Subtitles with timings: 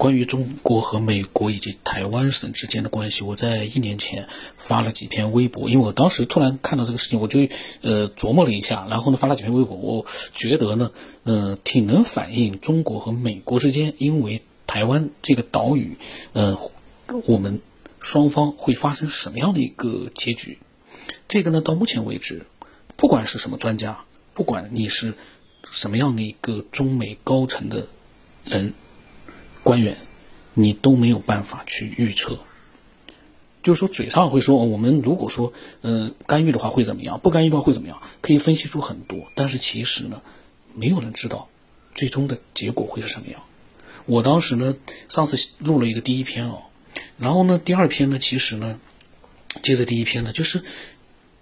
[0.00, 7.40] 关于中国和美国以及台湾省之间的关系，我在一年前发了几篇微博，因为我当时突然看到这个事情，我就
[7.82, 10.90] 呃琢磨了一下，然后呢发了几篇微博，我觉得呢，
[11.24, 15.98] 呃，挺能反映中国和美国之间因为台湾这个岛屿，
[16.32, 16.58] 呃，
[17.26, 17.60] 我们
[18.00, 20.58] 双方会发生什么样的一个结局。
[21.28, 22.46] 这个呢，到目前为止，
[22.96, 25.12] 不管是什么专家，不管你是
[25.70, 27.86] 什么样的一个中美高层的
[28.46, 28.72] 人。
[29.70, 29.96] 官员，
[30.54, 32.40] 你都没有办法去预测。
[33.62, 35.52] 就是说，嘴上会说我们如果说
[35.82, 39.30] 嗯干预的话会怎么样，不干预的话会怎么样，可以分析出很多。
[39.36, 40.22] 但是其实呢，
[40.74, 41.48] 没有人知道
[41.94, 43.42] 最终的结果会是什么样。
[44.06, 44.74] 我当时呢，
[45.06, 46.62] 上次录了一个第一篇哦，
[47.16, 48.80] 然后呢，第二篇呢，其实呢，
[49.62, 50.64] 接着第一篇呢，就是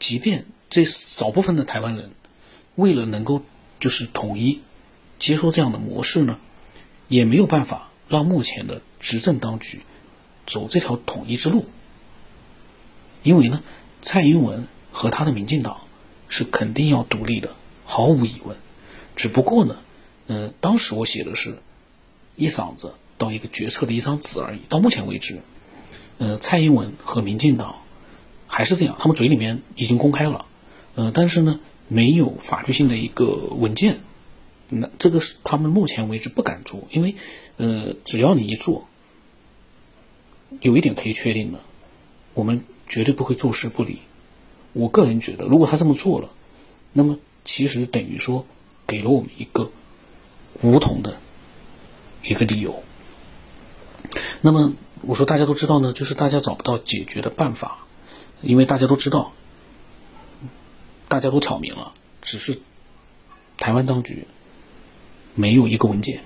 [0.00, 2.10] 即便这少部分的台湾人
[2.74, 3.42] 为了能够
[3.78, 4.62] 就是统一
[5.20, 6.40] 接受这样的模式呢，
[7.06, 7.92] 也没有办法。
[8.08, 9.80] 让目前的执政当局
[10.46, 11.66] 走这条统一之路，
[13.22, 13.62] 因为呢，
[14.02, 15.80] 蔡英文和他的民进党
[16.28, 18.56] 是肯定要独立的，毫无疑问。
[19.16, 19.76] 只不过呢，
[20.28, 21.58] 嗯，当时我写的是
[22.36, 24.60] 一嗓子到一个决策的一张纸而已。
[24.68, 25.40] 到目前为止，
[26.18, 27.76] 嗯，蔡英文和民进党
[28.46, 30.46] 还是这样，他们嘴里面已经公开了，
[30.94, 34.00] 嗯，但是呢，没有法律性的一个文件。
[34.68, 37.14] 那这个是他们目前为止不敢做，因为，
[37.56, 38.88] 呃，只要你一做，
[40.60, 41.60] 有一点可以确定的，
[42.34, 44.00] 我们绝对不会坐视不理。
[44.72, 46.32] 我个人觉得，如果他这么做了，
[46.92, 48.44] 那么其实等于说
[48.86, 49.70] 给了我们一个
[50.62, 51.16] 无同的
[52.24, 52.82] 一个理由。
[54.40, 57.86] 那么我说大家都知道呢，就是大家找不到解决的办法，
[58.42, 59.32] 因为大家都知道，
[61.06, 62.60] 大家都挑明了，只是
[63.56, 64.26] 台湾当局。
[65.36, 66.20] 没有一个文件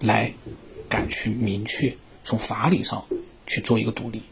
[0.00, 0.32] 来
[0.88, 3.06] 敢去明确从法理上
[3.46, 4.22] 去做一个独立，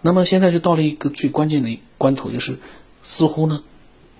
[0.00, 2.58] 那么现在就到了一个最关键的关头，就是
[3.02, 3.62] 似乎呢，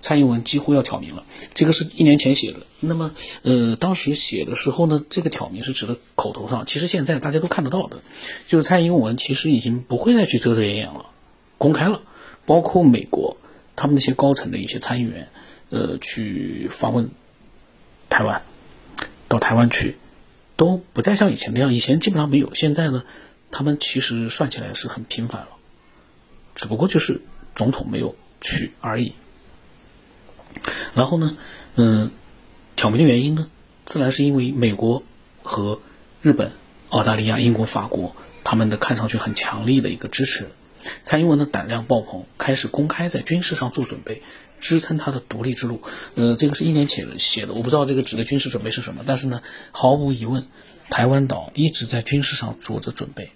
[0.01, 1.25] 蔡英文几乎要挑明了。
[1.55, 3.13] 这个是一年前写的，那么
[3.43, 8.03] 呃，当时写的时候呢，这个挑明是指的口头上，其实现在大家都看得到的，
[8.47, 11.07] 就是蔡英文其实已经不会再去遮遮掩掩了，
[11.57, 12.03] 公开了，
[12.45, 13.37] 包括美国
[13.77, 15.29] 他们那些高层的一些参议员，
[15.71, 17.09] 呃，去访问
[18.11, 18.43] 台湾。
[19.29, 19.97] 到台湾去，
[20.57, 22.55] 都不再像以前那样，以前基本上没有。
[22.55, 23.05] 现在呢，
[23.51, 25.49] 他们其实算起来是很频繁了，
[26.55, 27.21] 只不过就是
[27.55, 29.13] 总统没有去而已。
[30.95, 31.37] 然后呢，
[31.75, 32.11] 嗯，
[32.77, 33.51] 挑明的原因呢，
[33.85, 35.03] 自然是因为美国
[35.43, 35.81] 和
[36.23, 36.53] 日本、
[36.91, 38.15] 澳大利亚、英国、法国
[38.45, 40.51] 他们的看上去很强力的一个支持，
[41.03, 44.23] 蔡英文的胆量爆棚，开始公开在军事上做准备。
[44.61, 45.83] 支撑他的独立之路，
[46.15, 50.47] 呃，这个是一年前写的，我不知道这个指的军事准备是什么，但是呢，毫无疑问，
[50.89, 53.31] 台湾岛一直在军事上做着准备，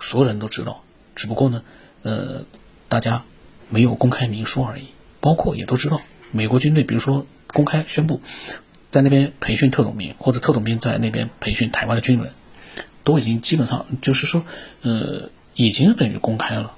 [0.00, 0.84] 所有人都知道，
[1.14, 1.62] 只不过呢，
[2.02, 2.46] 呃，
[2.88, 3.24] 大家
[3.68, 4.84] 没有公开明说而已，
[5.20, 8.22] 包括也都知道，美国军队，比如说公开宣布
[8.90, 12.32] 在那边培训特种兵，或者特种兵在那边培训台湾的军人，
[13.04, 14.46] 都已经基本上就是说，
[14.82, 16.74] 呃，已经等于公开了，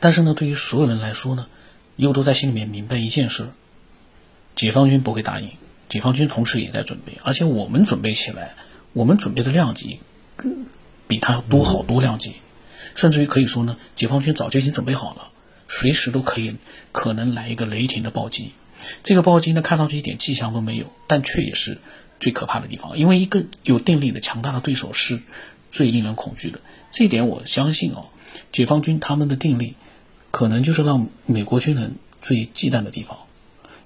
[0.00, 1.46] 但是呢，对于所有人来说呢。
[1.96, 3.50] 又都在心里面明白一件事：
[4.56, 5.50] 解放军不会答应。
[5.90, 8.56] 解放军同时也在准备，而且我们准备起来，
[8.94, 10.00] 我们准备的量级
[11.06, 12.36] 比他多好多量级，
[12.94, 15.30] 甚至于可以说呢，解放军早就已经准备好了，
[15.68, 16.56] 随时都可以
[16.92, 18.52] 可能来一个雷霆的暴击。
[19.02, 21.76] 这个暴击呢，看上去一点迹象都没有，但却也是
[22.18, 25.20] 最可怕的地方，因为一个有定力的强大的对手是
[25.68, 26.58] 最令人恐惧的。
[26.90, 28.08] 这一点我相信哦，
[28.52, 29.74] 解放军他们的定力。
[30.30, 33.18] 可能就是让美国军人最忌惮的地方，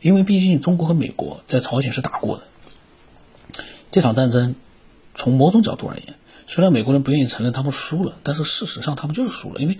[0.01, 2.45] 因为毕竟中国和美国在朝鲜是打过的。
[3.91, 4.55] 这场战争
[5.12, 6.15] 从某种角度而言，
[6.47, 9.77] 虽然美国人不愿意承认他们输了，但是事实上他们就是输了，因为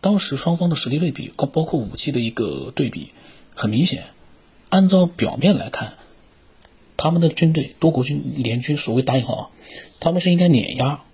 [0.00, 3.12] 当时双方的实力对比，包包括武器的一个对比，
[3.54, 4.04] 很明显。
[4.70, 5.98] 按照表面来看，
[6.96, 9.50] 他们的军队多国军联军所谓打引号啊，
[10.00, 11.04] 他们是应该碾压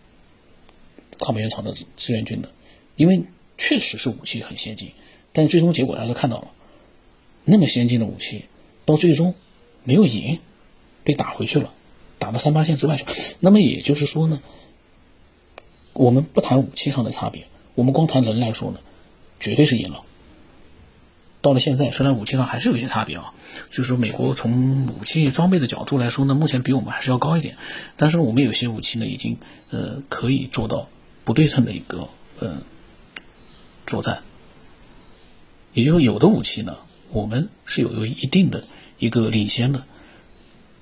[1.19, 2.51] 抗美援朝的志愿军的，
[2.97, 3.25] 因为。
[3.57, 4.91] 确实是武器很先进，
[5.33, 6.49] 但最终结果大家都看到了，
[7.45, 8.47] 那么先进的武器
[8.85, 9.37] 到最终
[9.85, 10.41] 没有赢，
[11.05, 11.73] 被打回去了，
[12.19, 13.05] 打到三八线之外去。
[13.39, 14.43] 那么也就是说呢，
[15.93, 17.47] 我们不谈武器上的差别，
[17.77, 18.81] 我们光谈人来说呢，
[19.39, 20.03] 绝对是赢了。
[21.41, 23.33] 到了现在，虽然武器上还是有一些差别啊，
[23.71, 27.57] 就是说美国从武器装备的角度来说呢，目前比我们还是要高一点，
[27.97, 29.39] 但是我们有些武器呢，已经
[29.71, 30.91] 呃可以做到
[31.25, 32.09] 不对称的一个
[32.41, 32.61] 嗯。
[33.87, 34.23] 作战，
[35.73, 36.77] 也就是有的武器呢，
[37.11, 38.65] 我们是有一定的
[38.99, 39.85] 一个领先的，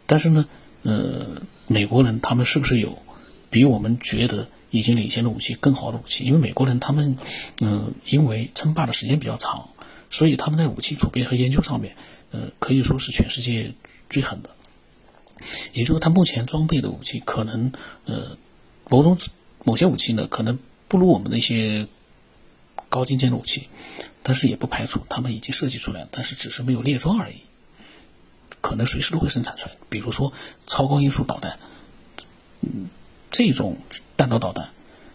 [0.07, 0.47] 但是呢，
[0.83, 3.03] 呃，美国人他们是不是有
[3.51, 6.25] 比我们觉得已经领先的武器更好的武器。
[6.25, 7.17] 因为美国人他们，
[7.61, 9.71] 嗯，因为称霸的时间比较长，
[10.11, 11.97] 所以他们在武器储备和研究上面，
[12.31, 13.73] 呃，可以说是全世界
[14.09, 14.51] 最狠的。
[15.73, 17.73] 也就是说，他目前装备的武器可能，
[18.05, 18.37] 呃，
[18.89, 19.19] 某种
[19.65, 21.89] 某些武器呢，可能不如我们那些
[22.93, 23.69] 高精尖的武器，
[24.23, 27.37] 但是也不排除他们已经设计出来，但是只是没有列装而已，
[28.61, 29.73] 可能随时都会生产出来。
[29.89, 30.33] 比如说
[30.67, 31.59] 超高音速导弹，
[32.61, 32.91] 嗯，
[33.31, 33.79] 这种
[34.17, 34.69] 弹道导弹，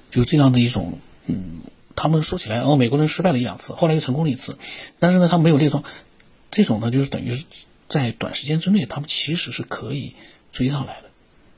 [0.10, 1.62] 就这样的一种，嗯，
[1.96, 4.58] 他们说起来，哦，美国人失败了一两次，后来又成功了一次，
[5.00, 5.84] 但是呢，他没有列装，
[6.52, 7.38] 这种呢，就是等于。
[7.90, 10.14] 在短时间之内，他们其实是可以
[10.52, 11.10] 追上来的。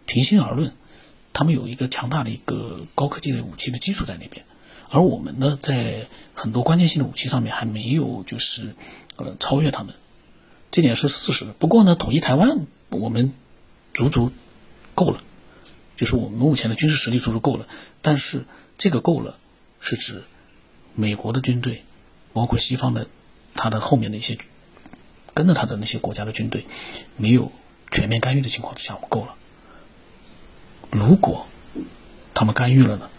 [0.05, 0.75] 平心而论，
[1.33, 4.45] 他们有一个强大的一个高科技的武器的基础在那边，
[4.89, 8.75] 而我们呢，在很多关键性的武器上面还没有就是
[9.17, 9.93] 呃超越他们，
[10.71, 11.45] 这点是事实。
[11.59, 13.33] 不过呢，统一台湾我们
[13.93, 14.31] 足足
[14.95, 15.23] 够了，
[15.95, 17.67] 就是我们目前的军事实力足足够了。
[18.01, 18.45] 但是
[18.77, 19.37] 这个够了，
[19.79, 20.23] 是指
[20.95, 21.83] 美国的军队，
[22.33, 23.07] 包括西方的
[23.53, 24.37] 他的后面的一些。
[25.31, 26.65] 跟着他的那些国家的军队，
[27.15, 27.49] 没有
[27.91, 29.35] 全面干预的情况之下，我们够了。
[30.91, 31.47] 如果
[32.33, 33.09] 他们干预了呢？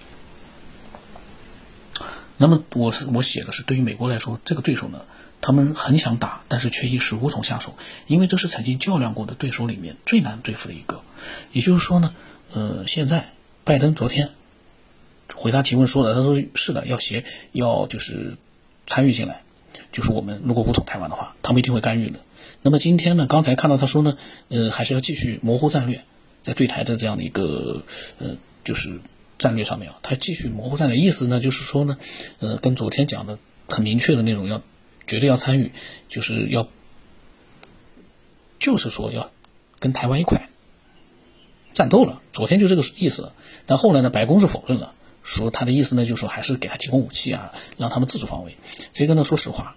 [2.42, 5.04] 那么我是我写的是，对于美国来说，这个对手呢，
[5.42, 7.76] 他们很想打，但是却一时无从下手，
[8.06, 11.02] 因为这是曾经较量过的对手里面最难对付的一个。
[11.52, 12.14] 也就是说呢，
[12.54, 14.30] 呃，现在拜登昨天
[15.34, 18.38] 回答提问说的，他说是的，要协要就是
[18.86, 19.42] 参与进来。
[19.92, 22.20] 就是我们如果武统台湾的话，他们一定会干预的。
[22.62, 24.16] 那么今天呢，刚才看到他说呢，
[24.48, 26.06] 呃，还是要继续模糊战略，
[26.42, 27.84] 在对台的这样的一个
[28.18, 28.98] 呃，就是
[29.40, 31.98] 战略上面啊，他继续模糊战略，意思呢就是说呢，
[32.38, 33.36] 呃，跟昨天讲的
[33.68, 34.62] 很明确的那种要
[35.08, 35.72] 绝对要参与，
[36.08, 36.68] 就是要
[38.60, 39.32] 就是说要
[39.80, 40.48] 跟台湾一块
[41.74, 42.22] 战斗了。
[42.32, 43.32] 昨天就这个意思，
[43.66, 44.94] 但后来呢，白宫是否认了，
[45.24, 48.54] 说他的意思呢，就是说还是给他提供武器啊，让他们自主防卫。
[48.92, 49.74] 这个呢，说实话。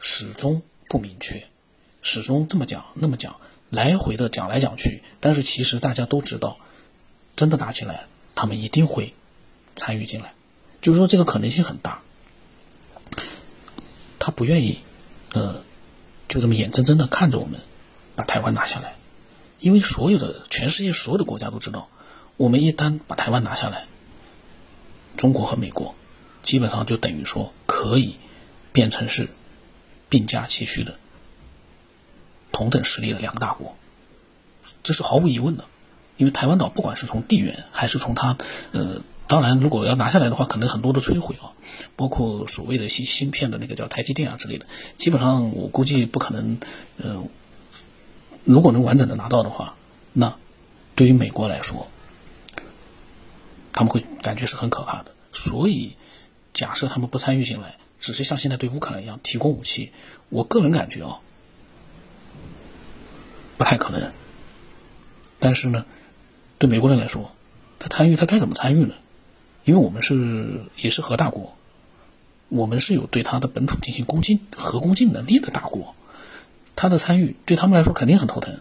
[0.00, 1.48] 始终不明确，
[2.02, 6.56] 始终这么讲那么讲，来回的讲来讲去，但是其实大家都知道，
[7.34, 8.06] 真的打起来，
[8.38, 9.14] 他们一定会
[9.74, 10.32] 参与进来，
[10.80, 12.02] 就是说这个可能性很大。
[14.20, 14.78] 他不愿意，
[15.32, 15.64] 呃，
[16.28, 17.58] 就这么眼睁睁的看着我们
[18.14, 18.94] 把台湾拿下来，
[19.58, 21.88] 因为所有的全世界所有的国家都知道，
[22.36, 23.88] 我们一旦把台湾拿下来，
[25.16, 25.96] 中国和美国
[26.44, 28.18] 基本上就等于说可以
[28.72, 29.28] 变成是。
[30.10, 30.98] 并驾齐驱的
[32.50, 33.76] 同等实力的两个大国，
[34.82, 35.66] 这是毫无疑问的。
[36.18, 38.36] 因为台湾岛不管是从地缘还是从它，
[38.72, 41.56] 呃，当然如果要拿下来的话，可能很多的摧毁啊，
[41.96, 44.66] 包括所谓的芯芯片的那个叫台积电啊之类的，
[44.98, 46.60] 基本上我估计不可能。
[46.98, 47.24] 呃，
[48.44, 49.76] 如果能完整的拿到的话，
[50.12, 50.36] 那
[50.94, 51.88] 对于美国来说，
[53.72, 55.14] 他们会感觉是很可怕的。
[55.32, 55.96] 所以，
[56.52, 57.78] 假设他们不参与进来。
[58.00, 59.92] 只是像现在对乌克兰一样提供武器，
[60.28, 61.18] 我个人感觉啊，
[63.56, 64.12] 不太可能。
[65.40, 65.84] 但是呢，
[66.58, 67.32] 对美国人来说，
[67.78, 68.94] 他参与他该怎么参与呢？
[69.64, 71.56] 因为我们是也是核大国，
[72.48, 75.94] 我们是有对他的本土进行攻击核攻击能力的大国，
[76.74, 78.60] 他的参与对他们来说肯定很头疼。